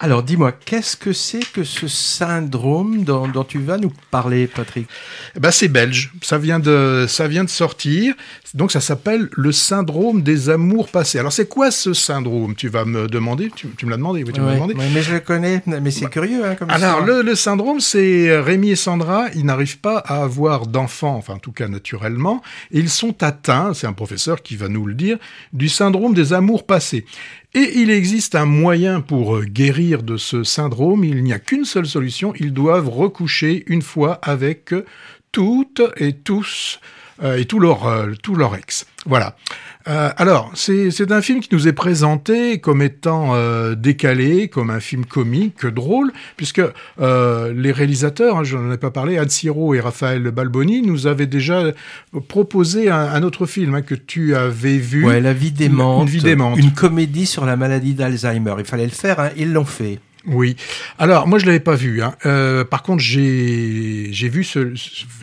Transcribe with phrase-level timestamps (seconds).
[0.00, 4.88] Alors dis-moi, qu'est-ce que c'est que ce syndrome dont, dont, tu vas nous parler, Patrick?
[5.34, 8.14] Eh ben, C'est belge, ça vient, de, ça vient de sortir,
[8.54, 11.18] donc ça s'appelle le syndrome des amours passés.
[11.18, 12.54] Alors c'est quoi ce syndrome?
[12.54, 14.74] Tu vas me demander, tu, tu me l'as demandé, oui, tu ouais, demandé.
[14.76, 16.44] mais je le connais, mais c'est bah, curieux.
[16.44, 20.68] Hein, comme alors le, le, syndrome, c'est Rémi et Sandra, ils n'arrivent pas à avoir
[20.68, 22.40] d'enfants, enfin en tout cas naturellement,
[22.70, 25.18] et ils sont atteints, c'est un professeur qui va nous le dire,
[25.52, 27.04] du syndrome des amours passés.
[27.58, 31.64] Et il existe un moyen pour euh, guérir de ce syndrome, il n'y a qu'une
[31.64, 34.72] seule solution, ils doivent recoucher une fois avec
[35.32, 36.78] toutes et tous
[37.20, 38.86] euh, et euh, tout leur ex.
[39.06, 39.34] Voilà.
[39.88, 44.80] Euh, alors, c'est un film qui nous est présenté comme étant euh, décalé, comme un
[44.80, 46.62] film comique, drôle, puisque
[47.00, 51.06] euh, les réalisateurs, hein, je n'en ai pas parlé, Anne Siro et Raphaël Balboni, nous
[51.06, 51.62] avaient déjà
[52.28, 55.06] proposé un, un autre film hein, que tu avais vu.
[55.06, 56.02] Ouais, La vie démente.
[56.02, 56.58] Une vie démente.
[56.58, 58.54] Une comédie sur la maladie d'Alzheimer.
[58.58, 60.00] Il fallait le faire, hein, ils l'ont fait.
[60.28, 60.56] Oui.
[60.98, 62.02] Alors moi je l'avais pas vu.
[62.02, 62.14] Hein.
[62.26, 64.72] Euh, par contre j'ai vu ce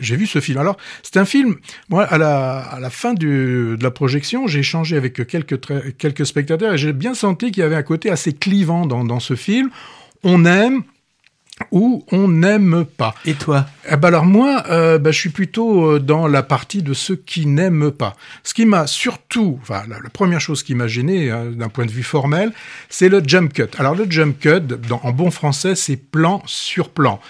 [0.00, 0.58] j'ai vu ce film.
[0.58, 1.56] Alors c'est un film.
[1.88, 5.60] Moi à la à la fin du, de la projection j'ai échangé avec quelques
[5.98, 9.20] quelques spectateurs et j'ai bien senti qu'il y avait un côté assez clivant dans dans
[9.20, 9.70] ce film.
[10.24, 10.82] On aime,
[11.70, 13.14] ou on n'aime pas.
[13.24, 16.92] Et toi eh ben Alors moi, euh, ben je suis plutôt dans la partie de
[16.92, 18.14] ceux qui n'aiment pas.
[18.42, 21.86] Ce qui m'a surtout, enfin la, la, première chose qui m'a gêné hein, d'un point
[21.86, 22.52] de vue formel,
[22.88, 23.68] c'est le jump cut.
[23.78, 27.20] Alors le jump cut, dans, en bon français, c'est plan sur plan.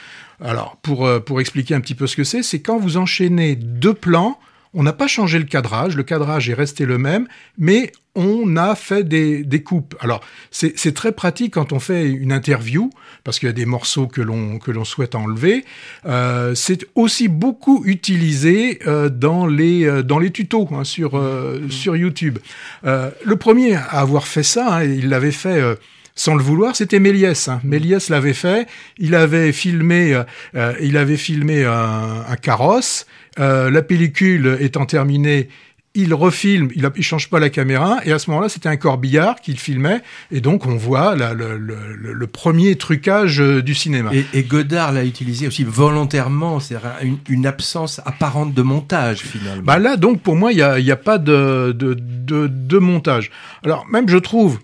[0.45, 3.57] Alors pour, euh, pour expliquer un petit peu ce que c'est, c'est quand vous enchaînez
[3.57, 4.39] deux plans,
[4.75, 7.27] on n'a pas changé le cadrage, le cadrage est resté le même,
[7.59, 9.95] mais on a fait des, des coupes.
[10.01, 12.91] Alors, c'est très pratique quand on fait une interview,
[13.23, 15.65] parce qu'il y a des morceaux que l'on souhaite enlever.
[16.07, 21.23] Euh, c'est aussi beaucoup utilisé euh, dans les euh, dans les tutos hein, sur
[21.69, 22.39] sur YouTube.
[22.85, 25.61] Le premier à avoir fait ça, hein, il l'avait fait
[26.17, 27.49] sans le vouloir, c'était Méliès.
[27.49, 27.61] Hein.
[27.63, 28.67] Méliès l'avait fait.
[28.99, 30.23] Il avait filmé,
[30.55, 33.07] euh, il avait filmé un, un carrosse.
[33.39, 35.49] Euh, la pellicule étant terminée,
[35.95, 38.77] il refilme, il, a, il change pas la caméra, et à ce moment-là, c'était un
[38.77, 44.11] corbillard qu'il filmait, et donc on voit la, le, le, le, premier trucage du cinéma.
[44.15, 49.63] Et, et Godard l'a utilisé aussi volontairement, c'est-à-dire une, une, absence apparente de montage finalement.
[49.63, 52.79] Bah là, donc pour moi, il y a, y a, pas de, de, de, de
[52.79, 53.31] montage.
[53.65, 54.59] Alors même, je trouve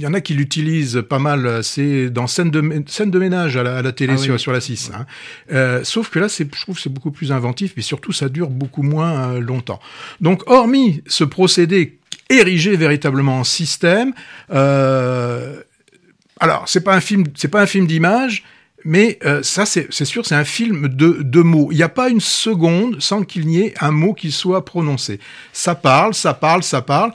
[0.00, 3.62] y en a qui l'utilisent pas mal, c'est dans scène de, scène de ménage à
[3.62, 4.40] la, à la télé ah sur, oui.
[4.40, 4.92] sur la 6.
[4.94, 5.06] Hein.
[5.52, 8.82] Euh, sauf que là, je trouve c'est beaucoup plus inventif, mais surtout, ça dure beaucoup
[8.82, 9.80] moins euh, longtemps.
[10.20, 11.98] Donc, hormis ce procédé
[12.30, 14.12] érigé véritablement en système,
[14.52, 15.62] euh,
[16.40, 18.44] alors, c'est pas un film, c'est pas un film d'image,
[18.84, 21.68] mais euh, ça, c'est sûr, c'est un film de, de mots.
[21.72, 25.18] Il n'y a pas une seconde sans qu'il n'y ait un mot qui soit prononcé.
[25.52, 27.12] Ça parle, ça parle, ça parle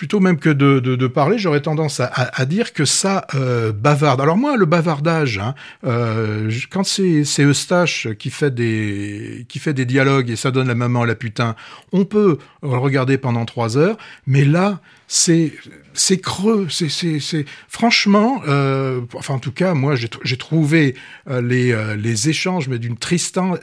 [0.00, 4.22] plutôt même que de, de, parler, j'aurais tendance à, à, dire que ça euh, bavarde.
[4.22, 9.84] Alors moi, le bavardage, hein, euh, quand c'est Eustache qui fait des qui fait des
[9.84, 11.54] dialogues et ça donne la maman à la putain,
[11.92, 15.52] on peut le regarder pendant trois heures, mais là, c'est
[15.92, 20.94] c'est creux, c'est franchement, euh, enfin en tout cas moi j'ai trouvé
[21.28, 22.96] les les échanges mais d'une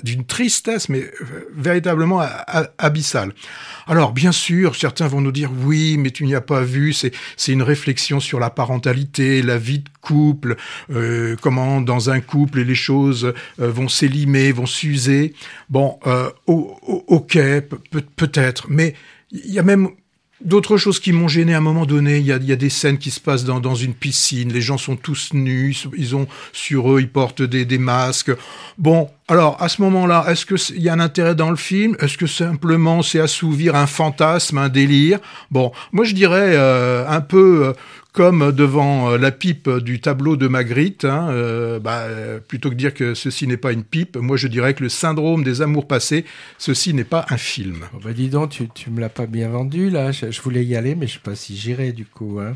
[0.04, 1.09] d'une tristesse mais
[1.56, 2.22] véritablement
[2.78, 3.34] abyssale.
[3.88, 7.11] Alors bien sûr certains vont nous dire oui mais tu n'y as pas vu c'est
[7.47, 10.55] une réflexion sur la parentalité, la vie de couple,
[10.91, 15.33] euh, comment dans un couple les choses vont s'élimer, vont s'user.
[15.69, 15.99] Bon
[16.47, 17.38] ok
[17.89, 18.93] peut peut-être mais
[19.31, 19.89] il y a même
[20.39, 22.69] D'autres choses qui m'ont gêné à un moment donné, il y a, y a des
[22.69, 26.27] scènes qui se passent dans, dans, une piscine, les gens sont tous nus, ils ont
[26.53, 28.31] sur eux, ils portent des, des masques.
[28.77, 31.97] Bon, alors à ce moment-là, est-ce qu'il y a un intérêt dans le film?
[31.99, 35.19] Est-ce que simplement c'est assouvir un fantasme, un délire?
[35.51, 37.73] Bon, moi je dirais euh, un peu euh,
[38.13, 42.05] comme devant la pipe du tableau de Magritte, hein, euh, bah,
[42.47, 45.44] plutôt que dire que ceci n'est pas une pipe, moi je dirais que le syndrome
[45.44, 46.25] des amours passés,
[46.57, 47.85] ceci n'est pas un film.
[47.94, 50.65] Oh bah dis donc, tu, tu me l'as pas bien vendu là, je, je, voulais
[50.65, 52.39] y aller, mais je sais pas si j'irai du coup.
[52.39, 52.55] Hein.